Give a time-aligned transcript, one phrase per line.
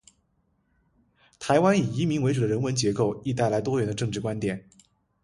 [1.37, 4.67] 台湾以移民为主的人文结构，亦带来多元的政治观点。